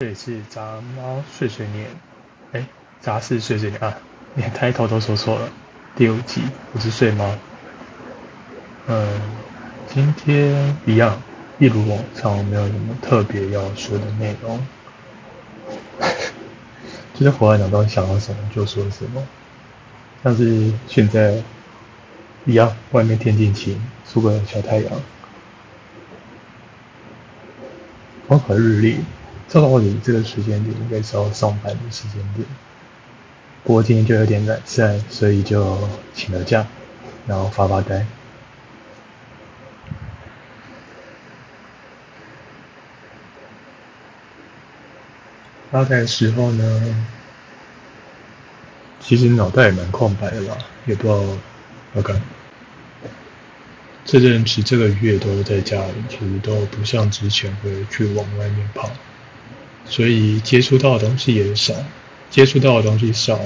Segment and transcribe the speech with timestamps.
[0.00, 1.86] 这里是杂猫碎碎念，
[2.52, 2.66] 哎，
[3.02, 3.98] 杂事碎碎念啊，
[4.34, 5.46] 连开头都说错了。
[5.94, 6.40] 第五集，
[6.72, 7.36] 我是睡猫。
[8.86, 9.20] 嗯，
[9.92, 11.20] 今天一样，
[11.58, 14.66] 一如往常，没有什么特别要说的内容。
[17.12, 19.22] 就是活在脑中想到什么就说什么，
[20.24, 21.42] 像是现在
[22.46, 23.78] 一样，外面天气晴，
[24.10, 25.02] 出个小太阳，
[28.26, 29.04] 风和日丽。
[29.50, 32.46] 照道理这个时间点应该是要上班的时间点，
[33.64, 35.76] 不过今天就有点懒散，所以就
[36.14, 36.64] 请了假，
[37.26, 38.06] 然后发发呆。
[45.72, 47.04] 发呆的时候呢，
[49.00, 51.20] 其实脑袋也蛮空白的啦，也不知道
[51.94, 52.22] 要干。
[54.04, 58.88] 这阵子这个月都在家里，其实都不像之前会去往外面跑。
[59.90, 61.74] 所以接触到的东西也少，
[62.30, 63.40] 接触到的东西少，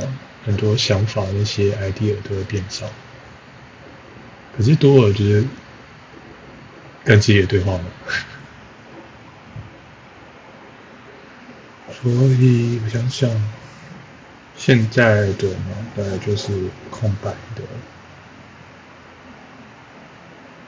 [0.44, 2.86] 很多想法那些 idea 都会变少。
[4.54, 5.42] 可是多了就是
[7.02, 7.84] 跟自己的对话嘛。
[12.02, 13.30] 所以我想想，
[14.54, 16.52] 现在的脑袋就是
[16.90, 17.62] 空白的。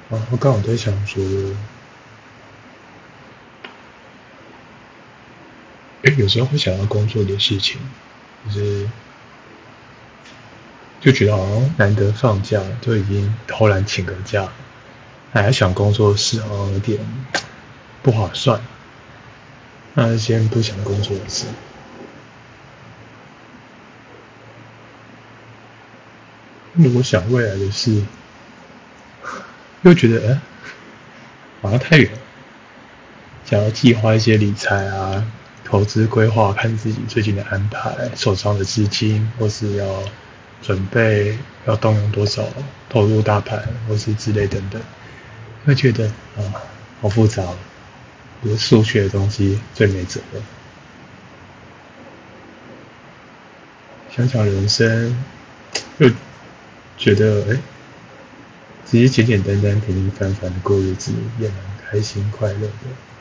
[0.09, 1.23] 然后刚好在想说。
[6.15, 7.81] 有时候会想到工作的事情，
[8.47, 8.89] 就是
[11.01, 14.49] 就觉得好像难得放假，就已经偷懒请个假，
[15.33, 16.99] 还想工作的事，好像有点
[18.03, 18.61] 不划算。
[19.95, 21.47] 那先不想工作的事。
[26.75, 28.03] 如果想未来的事，
[29.83, 30.41] 又觉得哎，
[31.63, 32.11] 好像太远，
[33.45, 35.25] 想要计划一些理财啊。
[35.69, 40.01] 投资规划，看自己最近的安排，手上的资金，或是要
[40.63, 41.37] 准备
[41.67, 42.45] 要动用多少
[42.89, 44.81] 投入大盘，或是之类等等，
[45.65, 46.63] 会觉得啊，
[47.03, 47.43] 好复杂。
[48.43, 50.43] 比如数学的东西最没辙了。
[54.15, 55.17] 想想人生，
[55.99, 56.09] 又
[56.97, 57.59] 觉得哎，
[58.85, 61.59] 其实简简单单、平平凡凡的过日子，也蛮
[61.91, 63.16] 开心快乐的。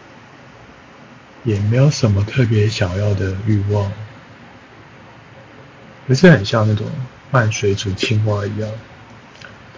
[1.46, 3.92] 也没有什么特别想要的欲望，
[6.08, 6.88] 不是很像那种
[7.32, 8.70] 慢水煮青蛙一样，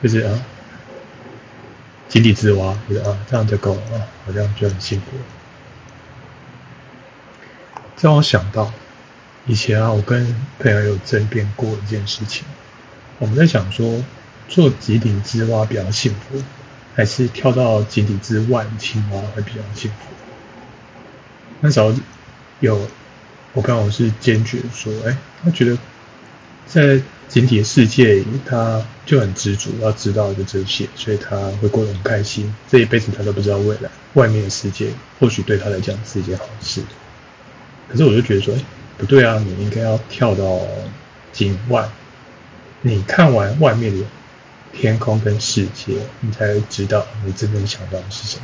[0.02, 0.40] 就是啊，
[2.08, 5.08] 井底之蛙，觉得啊这样就够了啊，好像就很幸福。
[8.00, 8.72] 让我想到
[9.46, 12.46] 以前啊，我跟朋友有争辩过一件事情，
[13.20, 14.04] 我们在想说，
[14.48, 16.42] 做井底之蛙比较幸福，
[16.96, 20.17] 还是跳到井底之外的青蛙会比较幸福？
[21.62, 21.94] 那时候
[22.60, 22.88] 有
[23.54, 25.78] 我刚好是坚决说，哎，他觉得
[26.66, 32.54] 在井底的世界里，他就很知足，要知道的这些，所以他会过得很开心。
[32.70, 34.88] 这一辈子他都不知道未来外面的世界，
[35.20, 36.82] 或许对他来讲是一件好事。
[37.90, 38.60] 可是我就觉得说，哎，
[38.98, 40.62] 不对啊，你应该要跳到
[41.32, 41.90] 井外，
[42.82, 44.06] 你看完外面的
[44.72, 48.44] 天空跟世界，你才知道你真正想到的是什么。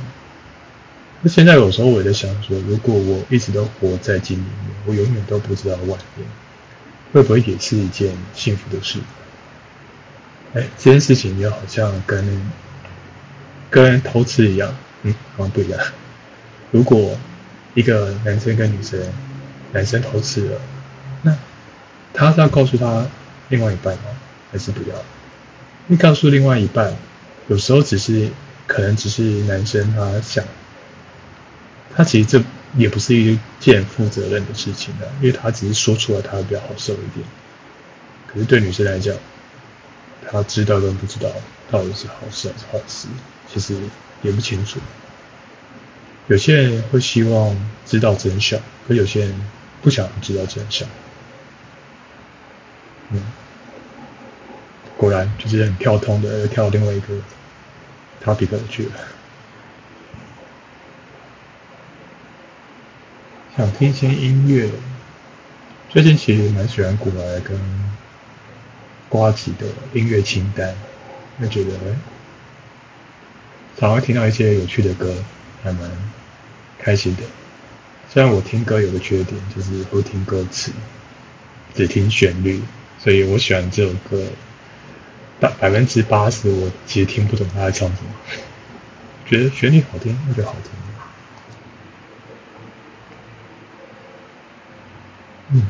[1.25, 6.28] 那现在有时候我也在想说，如果我一直都活在井里面，我永远都不知道外面
[7.13, 9.00] 会不会也是一件幸福的事？
[10.53, 12.51] 哎，这件事情就好像跟
[13.69, 15.79] 跟偷吃一样，嗯，好像不一样。
[16.72, 17.17] 如果
[17.73, 19.00] 一个男生跟女生，
[19.72, 20.59] 男生偷吃了，
[21.22, 21.34] 那
[22.13, 23.07] 他是要告诉他
[23.47, 24.03] 另外一半吗？
[24.51, 24.95] 还是不要？
[25.88, 26.94] 你告诉另外一半，
[27.47, 28.29] 有时候只是
[28.67, 30.44] 可能只是男生他想。
[31.96, 32.44] 他其实这
[32.76, 37.26] 也不是一件负责任的事情的，因为他只是说出来，他比较好受一点。
[38.28, 39.16] 可是对女生来讲，
[40.28, 41.30] 她知道跟不知道
[41.70, 43.08] 到底是好事还是坏事，
[43.52, 43.78] 其实
[44.24, 44.80] 也不清楚。
[46.28, 47.56] 有些人会希望
[47.86, 49.36] 知道真相，可有些人
[49.84, 50.88] 不想知道真相。
[53.12, 53.22] 嗯，
[54.97, 57.14] 果然就是很跳通的，跳另外一个
[58.23, 58.91] topic 去了。
[63.55, 64.67] 想听一些音乐，
[65.88, 67.55] 最近其实蛮喜欢古来跟
[69.09, 70.73] 瓜子的音乐清单，
[71.40, 71.78] 就觉得
[73.78, 75.16] 常会听到一些有趣的歌，
[75.64, 75.88] 还蛮
[76.79, 77.22] 开心的。
[78.09, 80.72] 虽然我听歌有个缺点，就是不听歌词，
[81.76, 82.59] 只听旋律，
[82.97, 84.26] 所以我喜欢这首歌，
[85.40, 88.09] 百百分之八十我其实听不懂他在唱什么，
[89.28, 90.72] 觉得旋律好听，那就好听。
[95.55, 95.67] 嗯，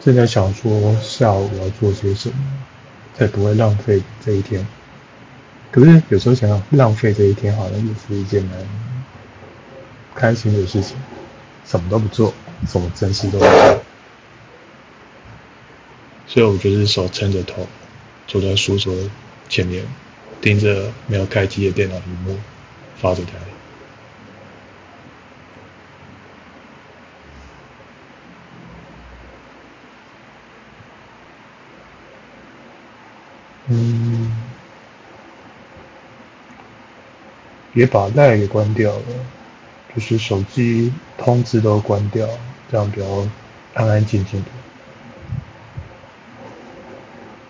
[0.00, 2.34] 正在想说下午要做些什么，
[3.14, 4.66] 才不会浪费这一天。
[5.70, 8.58] 可是有时候想想，浪费这一天好像也是一件蛮
[10.14, 10.96] 开心的事情。
[11.66, 12.34] 什么都不做，
[12.66, 13.82] 什么正事都不做，
[16.26, 17.64] 所以我就是手撑着头，
[18.26, 18.92] 坐在书桌
[19.48, 19.84] 前面，
[20.40, 22.36] 盯着没有开机的电脑屏幕，
[22.96, 23.32] 发着呆。
[37.74, 39.02] 也把赖给关掉了。
[39.92, 42.24] 就是手机通知都关掉，
[42.70, 43.06] 这样比较
[43.74, 44.46] 安安静静的。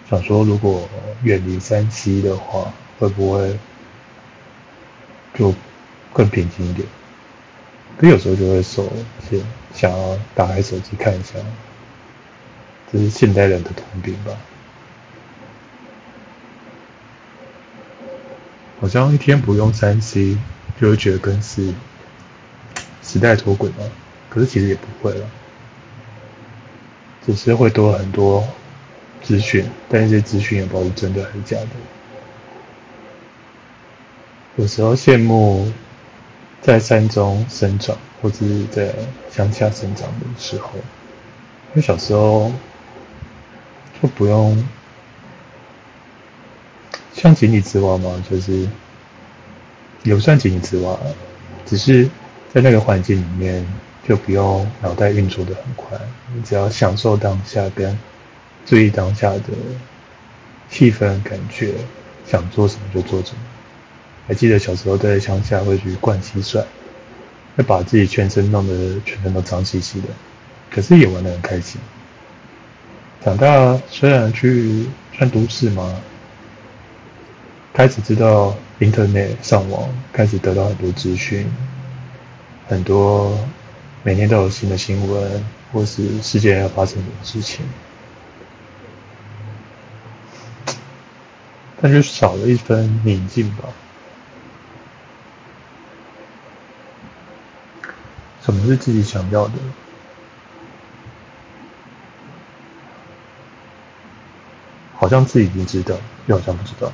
[0.09, 0.89] 想说如果
[1.23, 3.59] 远离三 C 的话，会不会
[5.35, 5.55] 就
[6.15, 6.89] 更平静一点？
[7.99, 8.91] 可有时候就会手
[9.29, 9.39] 先
[9.75, 11.35] 想要打开手机看一下，
[12.91, 14.33] 这是现代人的通病吧？
[18.81, 20.37] 好像一天不用三 C，
[20.81, 21.73] 就会觉得跟是。
[23.03, 23.79] 时代脱轨吗？
[24.29, 25.27] 可是其实也不会了，
[27.27, 28.47] 只是会多很多
[29.21, 31.67] 资讯，但这些资讯也不知道是真的还是假的。
[34.57, 35.73] 有时候羡慕
[36.61, 38.95] 在山中生长或者是在
[39.29, 40.71] 乡下生长的时候，
[41.71, 42.53] 因为小时候
[44.01, 44.57] 就不用
[47.15, 48.69] 像井底之蛙吗，就是
[50.03, 50.99] 也不算井底之蛙，
[51.67, 52.09] 只是。
[52.53, 53.65] 在那个环境里面，
[54.09, 55.97] 就不用脑袋运作的很快，
[56.35, 57.97] 你只要享受当下，跟
[58.67, 59.45] 注意当下的
[60.69, 61.73] 气氛感觉，
[62.27, 63.39] 想做什么就做什么。
[64.27, 66.65] 还记得小时候在乡下会去灌蟋蟀，
[67.57, 70.09] 会把自己全身弄得全身都脏兮兮的，
[70.73, 71.81] 可是也玩得很开心。
[73.25, 75.95] 长大虽然去穿都市嘛，
[77.81, 81.51] 开始知道 Internet 上网，开始得到很多资讯。
[82.69, 83.35] 很多
[84.03, 85.43] 每天都有新的新闻，
[85.73, 87.65] 或是世界要发生的事情，
[91.81, 93.65] 但就少了一分宁静吧。
[98.43, 99.55] 什么是自己想要的？
[104.99, 106.93] 好像自己已经知道，又好像不知道。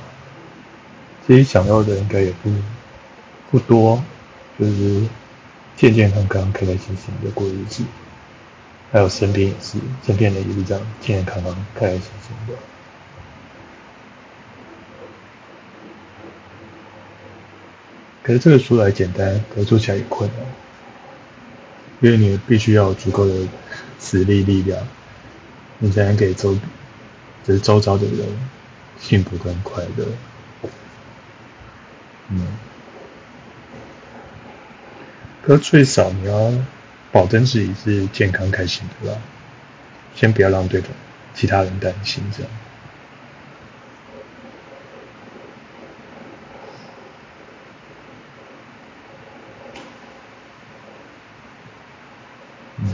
[1.27, 2.51] 自己想要的应该也不
[3.51, 4.01] 不多，
[4.57, 5.03] 就是。
[5.77, 7.83] 健健康康、开开心心的过日子，
[8.91, 12.53] 还有身边也是，身边人也是这样，健健康康、开开心心的。
[18.23, 20.39] 可是这个说来简单，可是做起来也困难，
[22.01, 23.47] 因为你必须要有足够的
[23.99, 24.81] 实力、力量，
[25.77, 26.57] 你才能给周，
[27.43, 28.27] 就是周遭的人
[28.99, 30.07] 幸福跟快乐。
[32.29, 32.47] 嗯。
[35.47, 36.51] 可最少你要
[37.09, 39.17] 保证自己是健康开心的吧，
[40.13, 40.91] 先不要让对方、
[41.33, 42.51] 其他人担心这样。
[52.79, 52.89] 嗯。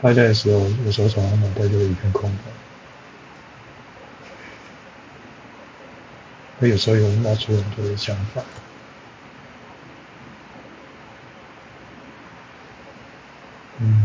[0.00, 2.63] 发呆的时候，有时候常常脑袋就会一片空白。
[6.64, 8.42] 我有时候有冒出很多的想法，
[13.76, 14.02] 嗯，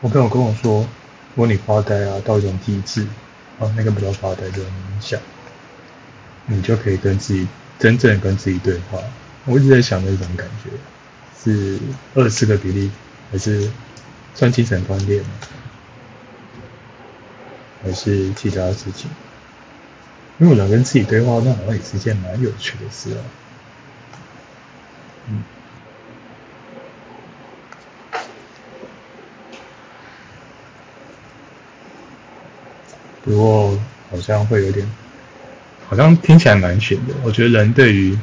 [0.00, 0.88] 我朋友跟我说，如
[1.34, 3.02] 果你发呆啊，到一种极致，
[3.58, 5.20] 啊，那个不叫发呆，叫冥想，
[6.46, 7.48] 你就可以跟自己
[7.80, 9.00] 真正跟自己对话。
[9.44, 10.70] 我一直在想那种感觉，
[11.36, 11.80] 是
[12.14, 12.92] 二十四个比例，
[13.32, 13.68] 还是
[14.36, 15.24] 算精神锻炼？
[17.88, 19.08] 还是其他事情，
[20.38, 23.24] 因为我能跟自己对话，那好像也是件蛮有趣的事啊。
[25.30, 25.42] 嗯。
[33.24, 33.78] 不过
[34.10, 34.86] 好像会有点，
[35.88, 37.14] 好像听起来蛮玄的。
[37.24, 38.18] 我觉得人对于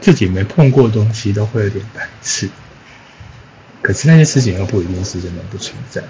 [0.00, 2.48] 自己没碰过东西都会有点排斥，
[3.82, 6.04] 可是那些事情又不一定是真的不存在。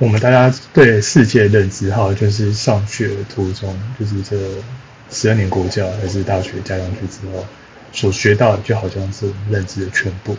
[0.00, 4.34] 我们大家对世界认知，哈，就是上学途中，就是这
[5.10, 7.44] 十二年国教还是大学加上去之后
[7.92, 10.34] 所学到的，就好像是认知的全部。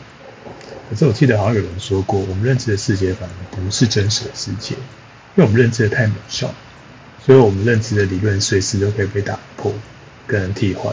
[0.90, 4.74] 可是我记得好像有人说过，我们认知的世界反而不是真实的世界，
[5.36, 6.52] 因为我们认知的太渺小，
[7.24, 9.72] 所以我们认知的理论随时都可以被打破、
[10.26, 10.92] 跟替换。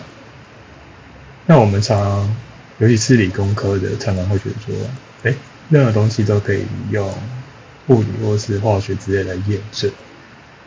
[1.46, 2.36] 那我们常常，
[2.80, 4.74] 尤其是理工科的，常常会觉得说，
[5.22, 5.34] 哎，
[5.70, 7.10] 任何东西都可以用
[7.88, 9.90] 物理或是化学之类来验证。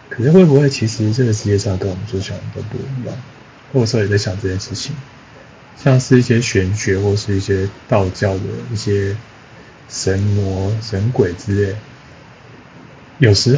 [0.09, 3.15] 可是会不会其实这个世界上跟我们所想的都不一样？
[3.71, 4.95] 或者说也在想这件事情。
[5.77, 9.15] 像是一些玄学或是一些道教的一些
[9.89, 11.75] 神魔神鬼之类，
[13.17, 13.57] 有时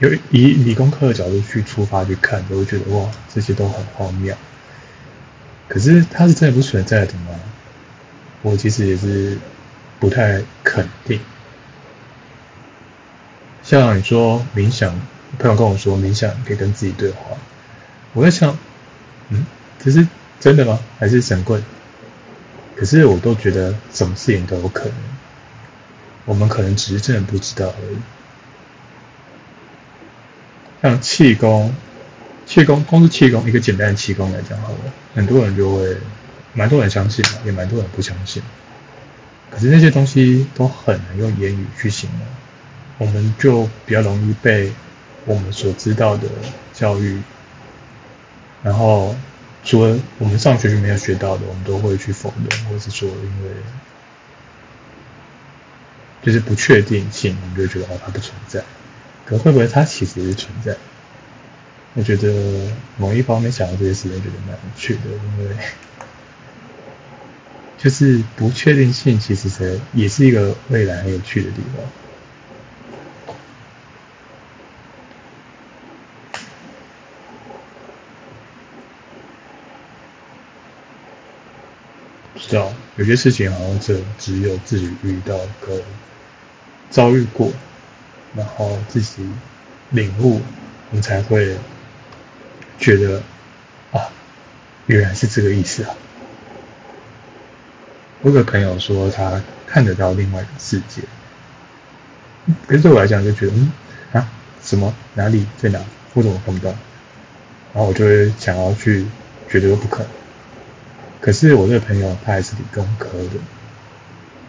[0.00, 4.34] 有以理工科的角度去出发去看，都会觉得哇，这些都很荒谬。
[5.68, 7.40] 可是它是真的不存在的吗？
[8.42, 9.38] 我其实也是
[9.98, 11.18] 不太肯定。
[13.64, 14.94] 像你说冥想，
[15.38, 17.36] 朋友跟我说冥想可以跟自己对话，
[18.12, 18.56] 我在想，
[19.30, 19.44] 嗯，
[19.82, 20.06] 这是。
[20.40, 20.78] 真的吗？
[20.98, 21.62] 还是神棍？
[22.76, 24.94] 可是我都觉得什么事情都有可能，
[26.26, 27.96] 我们可能只是真的不知道而已。
[30.82, 31.74] 像气功，
[32.44, 34.78] 气功光是气功一个简单的气功来讲好了，
[35.14, 35.96] 很多人就会，
[36.52, 38.42] 蛮多人相信也蛮多人不相信。
[39.50, 42.20] 可是那些东西都很难用言语去形容，
[42.98, 44.72] 我们就比较容易被
[45.24, 46.28] 我们所知道的
[46.72, 47.20] 教育，
[48.62, 49.14] 然后。
[49.66, 53.50] 除了我们上学就没有学到的，我们都会去否认，或是说因为
[56.20, 58.62] 就是不确定性，我们就觉得哦它不存在。
[59.24, 60.76] 可会不会它其实是存在？
[61.94, 65.00] 我觉得某一方面想到这些事情，觉得蛮有趣的，
[65.38, 65.56] 因为
[67.78, 71.82] 就是不确定性其实是也是一个未来很有趣的地方。
[82.36, 85.80] 知道有些事情好像只只有自己遇到跟
[86.90, 87.52] 遭遇过，
[88.34, 89.24] 然后自己
[89.90, 90.40] 领悟，
[90.90, 91.56] 你才会
[92.78, 93.22] 觉得
[93.92, 94.08] 啊，
[94.86, 95.94] 原来是这个意思啊。
[98.22, 101.02] 我有个朋友说他看得到另外一个世界，
[102.66, 103.72] 可是对我来讲就觉得嗯
[104.12, 104.28] 啊
[104.62, 105.80] 什么哪里在哪
[106.14, 106.70] 我怎么看不到？
[107.72, 109.04] 然后我就会想要去
[109.48, 110.23] 觉得不可能。
[111.24, 113.30] 可是我这个朋友他还是理工科的，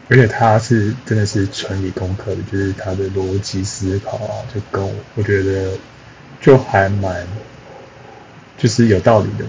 [0.09, 5.71] 而且他是真的是纯理工科的，就是他的逻辑思考啊，就跟我我觉得
[6.41, 7.25] 就还蛮
[8.57, 9.45] 就是有道理的。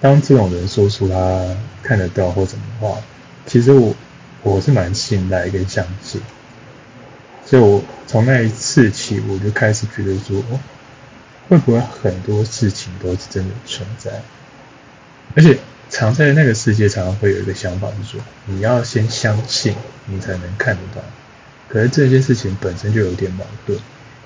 [0.00, 2.98] 当这种人说出他看得到或怎么话，
[3.46, 3.94] 其实我
[4.42, 6.20] 我是蛮信赖跟相信。
[7.46, 10.42] 所以我从那一次起，我就开始觉得说，
[11.48, 14.10] 会不会很多事情都是真的存在，
[15.36, 15.56] 而且。
[15.90, 19.74] 常在那个世界，常常会有一个想法，是说你要先相信，
[20.06, 21.02] 你才能看得到。
[21.68, 23.78] 可是这件事情本身就有点矛盾，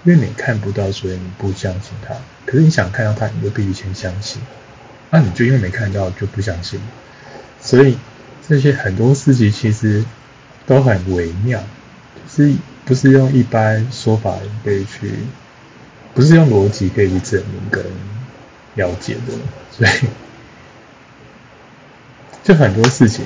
[0.04, 2.14] 因为你看不到，所以你不相信它。
[2.44, 4.42] 可是你想看到它，你就必须先相信。
[5.10, 6.80] 那你就因为没看到就不相信。
[7.60, 7.96] 所以
[8.48, 10.04] 这些很多事情其实
[10.66, 11.62] 都很微妙，
[12.28, 12.52] 是
[12.84, 15.12] 不是用一般说法可以去，
[16.12, 17.84] 不是用逻辑可以去证明跟
[18.74, 19.32] 了解的，
[19.70, 20.10] 所以。
[22.42, 23.24] 就很多事情，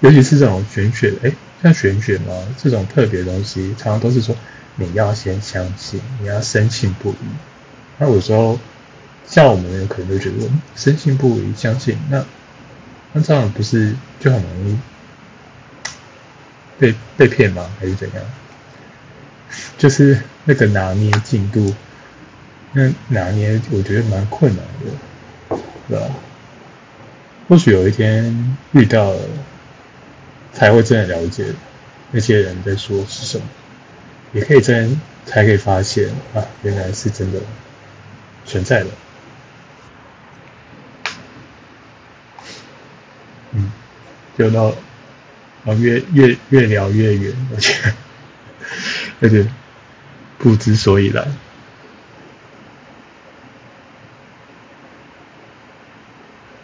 [0.00, 4.34] 尤其是这种玄学，哎，像玄学嘛，这种特别东西，常常都是说
[4.76, 7.16] 你要先相信，你要深信不疑。
[7.98, 8.58] 那有时候，
[9.26, 12.24] 像我们可能就觉得深信不疑，相信，那
[13.12, 14.78] 那这样不是就很容易
[16.78, 17.70] 被被骗吗？
[17.78, 18.24] 还是怎样？
[19.78, 21.74] 就是那个拿捏进度，
[22.72, 26.06] 那拿捏我觉得蛮困难的，对吧？
[27.48, 29.20] 或许有一天遇到了，
[30.52, 31.46] 才会真的了解
[32.10, 33.44] 那些人在说是什么，
[34.34, 37.40] 也可以真才可以发现啊，原来是真的
[38.44, 38.86] 存在的。
[43.52, 43.72] 嗯，
[44.36, 44.66] 就到
[45.64, 47.94] 啊越越越聊越远，而且
[49.22, 49.46] 而且
[50.36, 51.26] 不知所以然。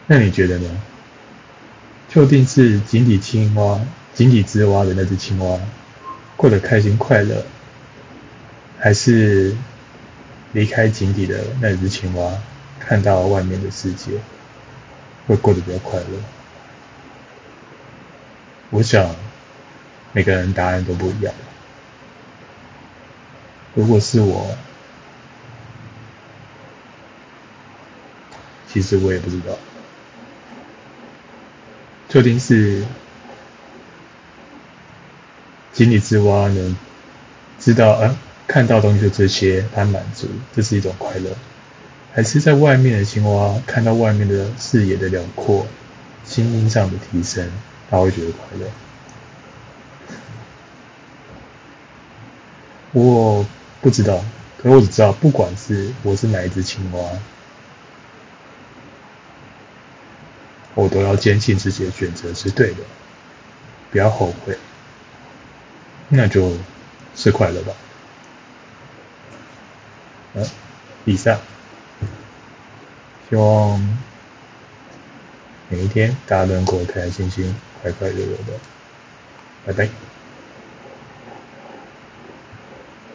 [0.06, 0.70] 那你觉得呢？
[2.10, 3.80] 究竟是井底青蛙、
[4.12, 5.58] 井底之蛙的那只青蛙
[6.36, 7.42] 过得开心快乐，
[8.78, 9.56] 还是
[10.52, 12.30] 离开井底的那只青蛙
[12.78, 14.12] 看到外面的世界
[15.26, 16.06] 会过得比较快乐？
[18.70, 19.16] 我想
[20.12, 21.34] 每个人答案都不一样。
[23.74, 24.54] 如果是我，
[28.68, 29.56] 其实我也不知道。
[32.14, 32.84] 究竟是
[35.72, 36.76] 井底之蛙能
[37.58, 38.16] 知道啊，
[38.46, 41.32] 看到东西就这些，它满足，这是一种快乐；
[42.12, 45.66] 还是在外面的青蛙看到外面的视野的辽阔，
[46.24, 47.50] 心灵上的提升，
[47.90, 48.66] 他会觉得快乐。
[52.92, 53.44] 我
[53.80, 54.24] 不知道，
[54.58, 57.10] 可是我只知道，不管是我是哪一只青蛙，
[60.74, 62.80] 我都要坚信自己的选择是对的，
[63.90, 64.58] 不要后悔，
[66.08, 66.52] 那就
[67.14, 67.72] 是快乐吧。
[70.34, 70.44] 嗯，
[71.04, 71.40] 以上，
[73.28, 73.80] 希望
[75.68, 78.58] 每一天大家都能过得开开心心、快快乐乐的，
[79.64, 79.88] 拜拜。